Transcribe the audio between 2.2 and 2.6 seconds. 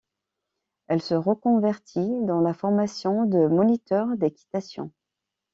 dans la